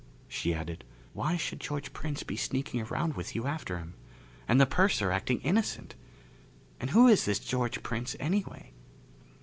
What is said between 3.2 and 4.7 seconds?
you after him? And the